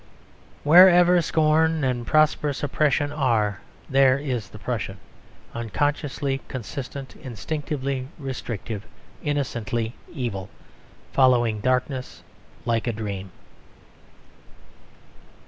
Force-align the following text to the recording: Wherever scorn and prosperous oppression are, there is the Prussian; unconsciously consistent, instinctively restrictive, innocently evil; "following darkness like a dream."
Wherever 0.63 1.21
scorn 1.21 1.83
and 1.83 2.07
prosperous 2.07 2.63
oppression 2.63 3.11
are, 3.11 3.61
there 3.87 4.17
is 4.17 4.49
the 4.49 4.57
Prussian; 4.57 4.97
unconsciously 5.53 6.41
consistent, 6.47 7.15
instinctively 7.17 8.07
restrictive, 8.17 8.83
innocently 9.23 9.93
evil; 10.11 10.49
"following 11.13 11.59
darkness 11.59 12.23
like 12.65 12.87
a 12.87 12.93
dream." 12.93 13.29